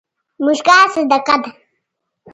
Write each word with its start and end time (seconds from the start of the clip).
موسکا 0.43 0.77
صدقه 0.93 1.35
ده. 1.41 1.49